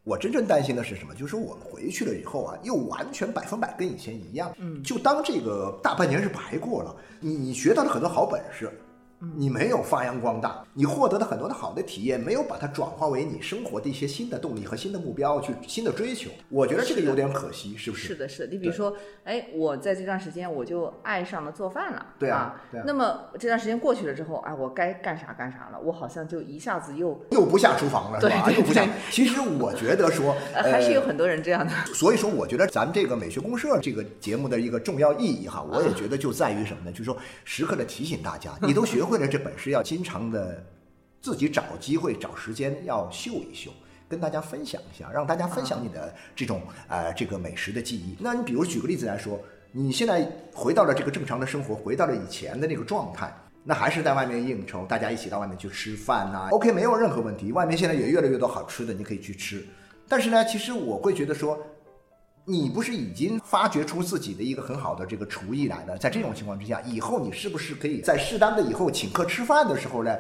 [0.04, 1.16] 我真正担心的是什么？
[1.16, 6.96] 就是说我们回去了以后啊，又完全百分百跟以前一样，嗯，就当这个大半年是白过了。
[7.20, 8.72] 你你学到了很多好本事。
[9.38, 16.30] 你没有发扬光大，你获得的很多的好的体验，没有把它转化为你生活的一些新的动力和新的目标，去新的追求。
[16.50, 18.08] 我觉得这个有点可惜，是不是？
[18.10, 18.54] 是的，是的。
[18.54, 22.62] 你比如说，哎，我在这段时间我就爱上了做饭了，对啊。
[22.86, 28.52] 那么这段时间过去了之后，哎，我该干啥干啥了，我好像就一下子又又不下厨房了，是吧？
[28.52, 28.86] 又不下。
[29.10, 31.72] 其实我觉得说， 还是有很多人这样的。
[31.94, 36.92] 所以说，我觉得咱们这个美学公社这个节目的一个重要意义哈，我也觉得就在于什么呢？
[36.92, 39.82] 就是说，时刻的提醒大家， 你都学会了这本事要。
[39.84, 40.64] 经常的
[41.22, 43.72] 自己找机会、找时间要秀一秀，
[44.08, 48.16] 跟大家分享一下，让大家分享你的这种呃这个美食的记忆。
[48.20, 49.40] 那你比如举个例子来说，
[49.72, 57.52] 你现在回到了这个正常的生活，回到了以前的那个状态，那还是在外面应酬，大家一起到外面去吃饭呐，OK，没有任何问题。
[57.52, 59.66] 外面现在也越来越多好吃的，你可以去吃。
[60.08, 61.58] 但是呢，其实我会觉得说。
[62.48, 65.98] 你不是已经发掘出自己的一个很好的这个厨艺来了？
[65.98, 70.16] 在这种情况之下，以后你是不是可以在适当的以后请客吃饭的时候呢，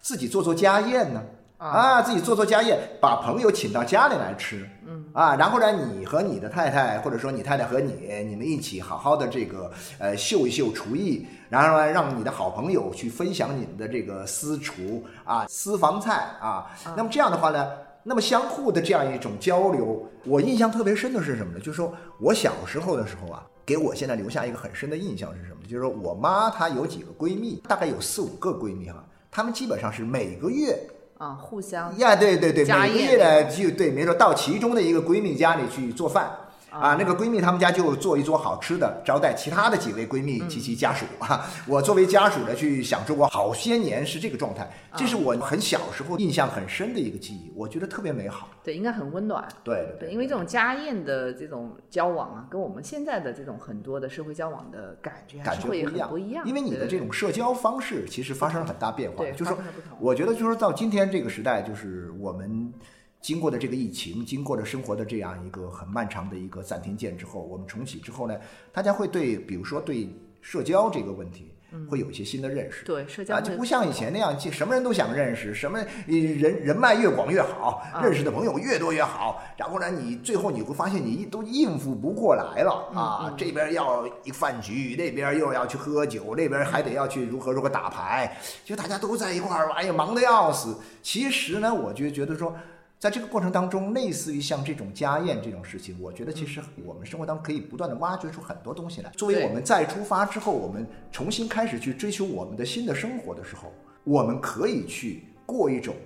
[0.00, 1.22] 自己做做家宴呢？
[1.58, 4.68] 啊，自己做做家宴，把朋友请到家里来吃。
[4.88, 7.92] 嗯，啊，然后呢，你和你的太太，或者说你太太和你，
[8.24, 16.66] 你们一起好好的这个呃秀一秀厨艺，然后呢，让你的好朋友去分享你们的这个私厨啊私房菜啊。
[16.96, 17.68] 那么这样的话呢？
[18.02, 21.58] 那么相互的这样一种交流，我印象特别深的是什么呢？
[21.58, 25.58] 就是说我小时候的时候啊，给我现在留下一个很深的印象是什么？
[25.68, 30.78] 就是说我妈她有几个闺蜜，大概有四五个闺蜜哈，她们基本上是每个月
[31.18, 36.30] 啊互相呀，对对对，每个月呢就对，没错，到其中的一个闺蜜家里去做饭。
[36.70, 41.44] 啊，那个闺蜜她们家就做一桌好吃的，招待其他的几位闺蜜及其家属啊。
[41.66, 48.48] 我作为家属呢，去享受过好些年是这个状态，这是我很小时候印象很深的一个记忆，我觉得特别美好。
[48.62, 49.46] 对，应该很温暖。
[49.64, 56.46] 对对，因为这种家宴的这种交往啊，跟我们现在的这种很多的社会交往的感觉感觉不一样，不一样。
[56.46, 59.18] 因为你的这种社交方式其实发生了很大变化。
[59.18, 59.58] 对，就是说，
[59.98, 62.72] 我觉得就是到今天这个时代，就是我们。
[63.20, 68.34] 经过的这个疫情，经过了生活的这样一个很漫长的一个暂停键之后，我们重启之后呢，
[68.72, 70.08] 大家会对，比如说对
[70.40, 71.52] 社交这个问题，
[71.86, 72.82] 会有一些新的认识。
[72.86, 79.42] 对社交啊，就不像以前那样，就什么人都想认识，什么人人脉越广越好，认识的朋友越多越好。
[79.58, 83.34] 然后呢，你最后你会发现你都应付不过来了啊！
[83.36, 90.78] 这边要一饭局，那边又要去喝酒，那边还得要去如何如何打牌，就大家都在一块儿，哎呀，忙得要死。
[91.02, 92.56] 其实呢，我就觉得说。
[93.00, 99.10] 在这个过程当中，类似于像这种家宴这种事情，我觉得其实我们生活当中可以不断的挖掘出很多东西来。
[99.12, 103.72] 作为我们再出发之后，我们重新开始去追求我们的新的生活的时候，
[104.04, 105.96] 我们可以去过一种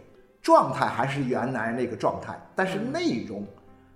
[0.40, 3.44] 状态还是原来那个状态，但是内容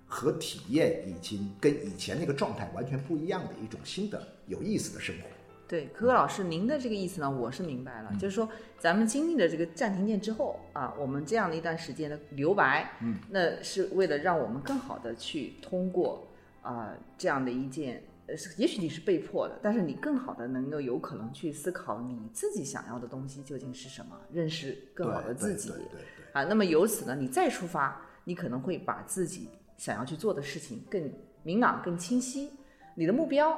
[0.05, 5.21] 和体验已经跟以前那个状态完全不一样的一种新的有意思的生活。
[5.69, 16.27] 对，可可老师，您的这个意思呢，我是明白了，就是说，咱们经历了这个暂停键之后啊，我们这样的一段时间的留白，嗯，那是为了让我们更好的去通过
[16.63, 26.01] 啊这样的一件，呃，也许你是被迫的，但是你更好的能够有可能去思考你自己想要的东西究竟是什么，认识更好的自己，对对对，
[26.33, 32.49] 啊，那么由此呢，你再出发，你可能会把自己想要去做的事情更明朗、更清晰，
[32.95, 33.55] 你的目标。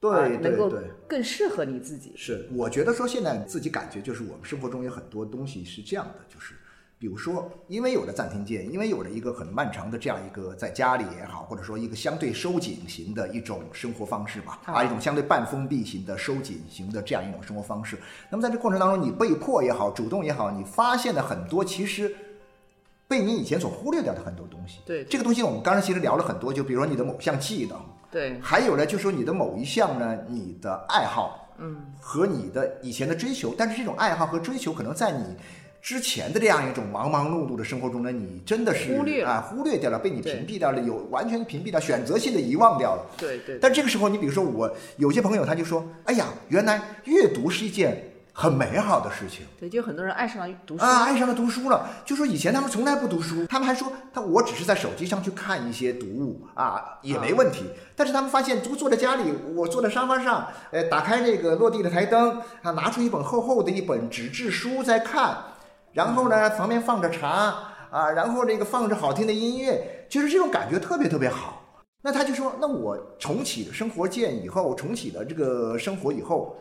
[0.00, 2.12] 对对对，更适合你自己。
[2.14, 6.54] 是，我觉得说现在自己感觉就是我们生活中有很多东西是这样的，就是
[7.00, 17.98] 比如说，因为有了暂停键，因为有了一个很漫长的这样一个在家里也好，或者说一个相对收紧型的一种生活方式吧，啊，一种相对半封闭型的收紧型的这样一种生活方式。
[18.30, 22.14] 那么在这过程当中，你被迫也好，主动也好，你发现了很多其实
[23.08, 24.78] 被你以前所忽略掉的很多东西。
[24.86, 27.80] 对，这个东西我们刚才其实聊了很多，就比如说你的某项技能。
[28.10, 35.36] 对，还有呢，就说你的某一项呢，你的爱好，嗯，和你的以前的追求，但是这种爱好和追求，可能在你
[35.80, 43.06] 之前的这样一种忙忙碌碌的生活中呢，你真的是忽略啊，忽略掉了，被你屏蔽掉了，有完全屏蔽掉，选择性的遗忘掉了。
[43.16, 43.58] 对对。
[43.60, 48.02] 但这个时候，你比如说我有些朋友，他就说，哎呀，原来阅读是一件。
[48.40, 51.88] 很美好的事情，对，就很多人爱上了读书啊，爱上了读书了。
[52.04, 57.64] 就说以前他们从来不读书，他们还说他我只是在手机上去看一些读物啊，也没问题。
[57.96, 65.36] 但是他们发现，就坐在家里，我坐在沙发上，呃，打开那个落地的台灯啊，拿出一本厚厚的一本纸质书在看，
[65.94, 67.28] 然后呢，旁边放着茶
[67.90, 71.60] 啊，然后这个放着好听的音乐，就是这种感觉特别特别好。
[72.02, 76.56] 那他就说，那我重启生活键以后，重启了这个生活以后，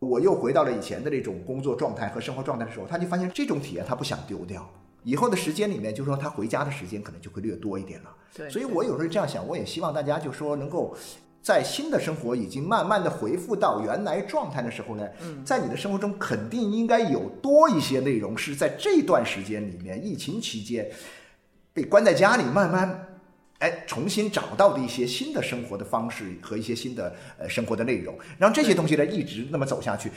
[0.00, 4.68] 我又回到了以前的这种工作状态和生活状态的时候，他就发现这种体验他不想丢掉。
[5.02, 8.14] 以后的时间里面，就说他回家的时间可能就会略多一点了。
[8.34, 10.96] 对，所以我有时候这样想，我也希望大家就说能够
[11.42, 15.08] 在新的生活已经慢慢的恢复到原来状态的时候呢，
[15.44, 20.88] 在你的生活中肯定应该有多一些内容是在这段时间里面，疫情期间
[21.72, 23.07] 被关在家里慢慢。
[23.58, 30.12] 哎，重新找到的一些新的生活的方式和一些新的呃生活的内容，让这些东西呢一直那么走下去，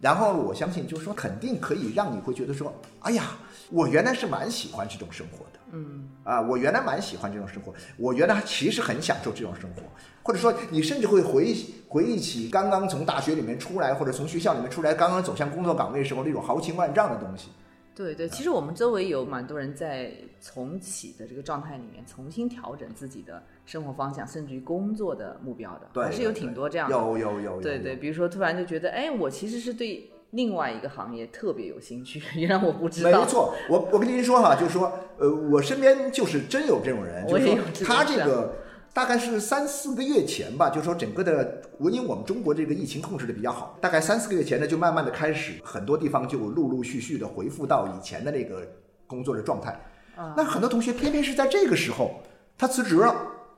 [0.00, 3.36] 然后我相信就是说肯定可以让你会觉得说，哎呀，
[3.68, 9.82] 我原来是蛮喜欢这种生活的，嗯，啊，我原来蛮喜欢这种生活，我原来其实很享受这种生活，
[10.22, 11.52] 或者说你甚至会回
[11.88, 17.48] 回忆起刚刚从大学里面出来或者从学校里面出来，刚刚走向工作岗位时候那种豪情万丈的东西。
[17.94, 26.96] 对对，其实我们周围有蛮多人在重启的这个状态里面，重新调整自己的生活方向，甚至于工作的目标的，对，还是有挺多这样的。
[26.96, 27.60] 有有有。
[27.60, 33.20] 对对，比如说突然就觉得，哎，我其实是对另外一个行业特别有兴趣，原来我不知道。
[33.20, 38.56] 没错，我我跟您说哈，就是说，呃，我身边就是真有这种人，就是说他这个。
[38.94, 48.62] 大概是三四个月前吧，就是说整个的，因为我们中国这个疫情控制的比较好，大概三四个月前呢，就慢慢的开始，很多地方就陆陆续续的恢复到以前的那个
[49.08, 49.72] 工作的状态。
[50.14, 52.22] 啊，那很多同学偏偏是在这个时候，
[52.56, 53.16] 他辞职了。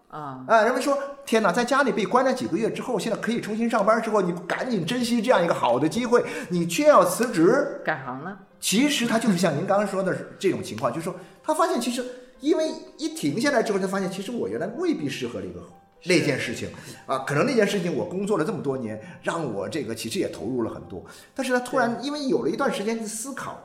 [0.08, 8.38] 啊，啊，人们说，天哪，在家里被关了几个月之后，现在可以重新上班之后，你赶紧珍惜这样一个好的机会，你却要辞职改行了。
[8.58, 12.02] 其实他就是像您刚刚说的这种情况，就是说他发现其实。
[12.40, 12.68] 因为
[12.98, 15.66] 一停下来之后，才发现其实我原来未必适合那个
[16.04, 16.68] 那件事情
[17.06, 21.04] 啊，可能那件事情我工作了这么多年，让我这个其实也投入了很多。
[21.34, 23.58] 但是他，突然因为有了一段时间的思考，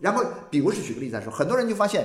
[0.00, 2.04] 然后比如是举个例子来说，很多人就发现，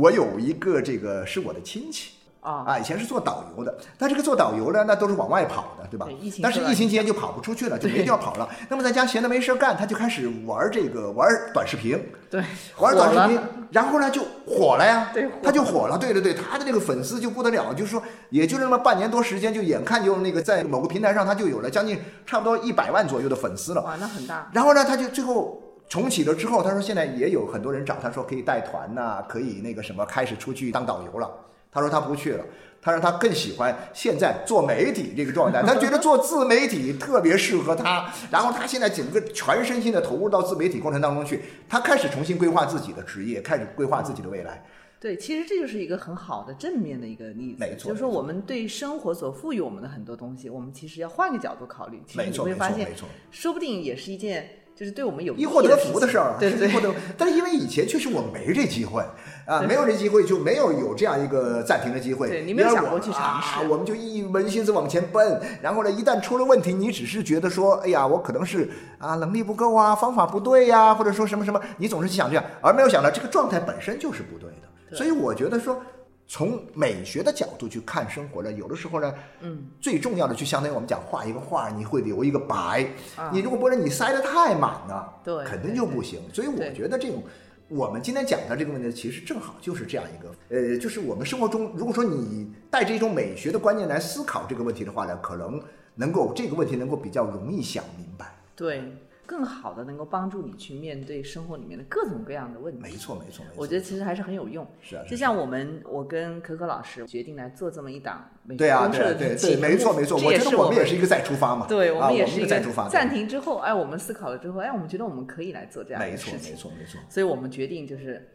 [0.00, 2.12] 我有一个这个是我的亲戚。
[2.40, 6.06] 啊以前是做导游的，但这个做导游呢，那都是往外跑的，对吧？
[6.42, 8.48] 但是疫情期间就跑不出去了，就没地方跑了。
[8.68, 12.42] 那么在家闲的没事干，他就开始玩这个玩短视频，对，
[12.78, 23.82] 玩短视频， 然后呢就火了呀，对，他就火了，对对对，他的那个粉丝就不得了，就是说，也就那么半年多时间，就眼看就那个在某个平台上，他就有了将近差不多一百万左右的粉丝了。
[23.82, 24.48] 哇，那很大。
[24.52, 31.30] 然后呢，他就最后重启了之后，他说现在也有很多人找他说可以带团呐，可以那个什么，开始出去当导游了。
[31.70, 32.44] 他说他不去了。
[32.80, 38.08] 他说他更喜欢现在做媒体这个状态，他觉得做自媒体特别适合他。
[38.30, 44.64] 然后他现在整个全身心的投入到自媒体过程当中去，他开始重新规划自己的职业，开始规划自己的未来。
[45.00, 47.88] 对，其实这就是一个很好的正面的一个例子，没错。
[47.88, 52.00] 就是说我们对生活所赋予我们的很多东西，我们其实要换个角度考虑。
[52.06, 52.88] 其实你会发现。
[53.32, 54.48] 说不定也是一件。
[54.78, 56.70] 就是对我们有益获得福的事儿，对对。
[57.16, 59.02] 但是因为以前确实我们没这机会
[59.44, 62.28] 啊，没有这机会就没有有这样一个暂停的机会。
[62.28, 65.40] 对，你没有想过去尝试，我们就一门心思往前奔。
[65.60, 74.96] 然后呢，一旦出了问题，你只是觉得说，哎呀，我可能是啊能力不够啊，方法不对呀，或者说什么什么，你总是想这样，而没有想到这个状态本身就是不对的。
[74.96, 75.82] 所以我觉得说。
[76.30, 82.86] 从美学的角度去看生活呢，有的时候呢，嗯，最重要的就相当于我们讲画一个画，你会留一个白，
[83.32, 86.20] 你如果不然你塞得太满了，对，肯定就不行。
[86.30, 87.22] 所以我觉得这种
[87.66, 95.58] 我们今天讲的这个问题，其实正好就是这样一个，呃，就是我们生活中，如果说你带着一种美学的观念来思考这个问题的话呢，可能
[95.94, 98.36] 能够这个问题能够比较容易想明白。
[98.54, 98.82] 对。
[99.28, 102.80] 更好的能够帮助你去面对生活里面的各种各样的问题。
[102.80, 103.56] 没错，没错，没错。
[103.56, 104.66] 我觉得其实还是很有用。
[104.80, 105.04] 是啊。
[105.06, 110.16] 就像我们，我跟可可老师决定来做这么一档美对啊，对对对，没错没错。
[110.16, 111.66] 我觉得我们也是一个再出发嘛。
[111.68, 112.88] 对，我们也是一个再出发。
[112.88, 116.32] 暂停之后，哎，我们思考了之后，哎，我们觉得我们可以来做这样的事情。
[116.32, 117.00] 没错，没错，没错。
[117.10, 118.26] 所以我们决定就是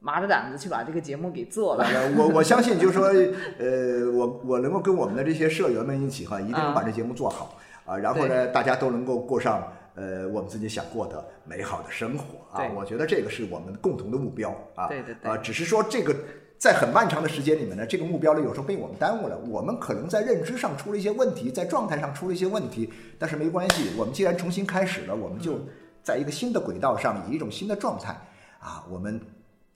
[0.00, 1.86] 麻着胆子去把这个节目给做了。
[2.16, 3.06] 我我相信，就是说，
[3.58, 7.96] 呃，我我能够跟我们的这些社员们一起哈，一定能把这节目做好啊。
[7.96, 9.72] 然后呢，大家都能够过上。
[9.94, 14.86] 呃，我们自己想过的美好的生活啊，我觉得这个是我们共同的目标啊。
[14.88, 15.30] 对对对。
[15.30, 16.14] 啊，只是说这个
[16.58, 19.36] 在很漫长的时间里面呢，这个目标呢有时候被我们耽误了。
[19.48, 25.58] 我们可能在认知上出了一些问题，在状态上出了一些问题，但是没关系，我们既然重新开始了，我们就
[26.02, 28.12] 在一个新的轨道上，以一种新的状态
[28.60, 29.20] 啊，我们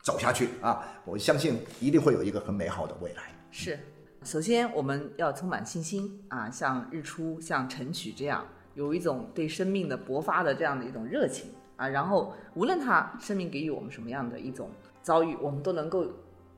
[0.03, 3.23] 走下去啊，我相信一定会有一个很美好的未来。
[3.51, 3.79] 是，
[4.23, 8.47] 首先我们要充满信心啊，像日出，像晨曲这样。
[8.75, 14.71] 有一种对生命的勃发的这样的一种热情啊，然后无论他生命给予我们什么样的一种
[15.03, 16.07] 遭遇，我们都能够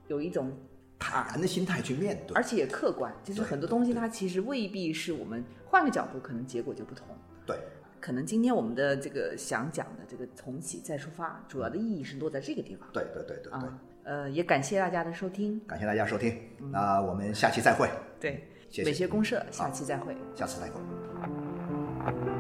[0.09, 0.53] 有一种
[0.99, 3.13] 坦然的心态去面对，而且也客观。
[3.23, 7.07] 就是很多东西它其实未必是我们换个角度，可能结果就不同。
[7.45, 7.57] 对，
[8.01, 12.89] 可能今天我们的这个想讲的这个重启再出发，主要的意义是落在这个地方。
[12.93, 13.71] 对对对对对。
[14.05, 16.39] 呃，也感谢大家的收听，感谢大家收听，
[16.71, 17.89] 那我们下期再会。
[18.19, 18.49] 对。
[18.69, 20.15] 谢谢美学公社下期再会。
[20.35, 21.46] 下次再会。
[22.07, 22.36] Ha ha ha.